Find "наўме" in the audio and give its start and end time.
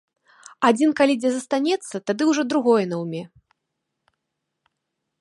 2.95-3.25